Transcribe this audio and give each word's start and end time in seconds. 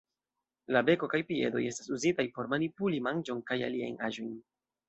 La 0.75 0.81
beko 0.87 1.09
kaj 1.11 1.19
piedoj 1.27 1.61
estas 1.73 1.91
uzitaj 1.97 2.27
por 2.39 2.51
manipuli 2.55 3.05
manĝon 3.11 3.47
kaj 3.51 3.63
aliajn 3.71 4.05
aĵojn. 4.09 4.37